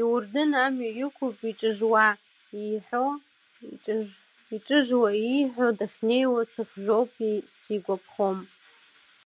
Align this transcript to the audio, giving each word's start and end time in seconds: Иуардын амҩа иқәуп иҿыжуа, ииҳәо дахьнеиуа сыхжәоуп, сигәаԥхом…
Иуардын 0.00 0.50
амҩа 0.64 0.90
иқәуп 1.04 1.38
иҿыжуа, 4.54 5.10
ииҳәо 5.16 5.68
дахьнеиуа 5.78 6.42
сыхжәоуп, 6.52 7.10
сигәаԥхом… 7.56 8.38